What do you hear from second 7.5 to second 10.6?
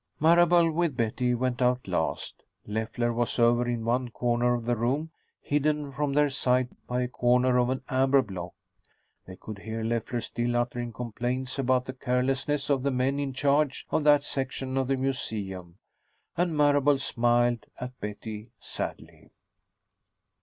of an amber block. They could hear Leffler still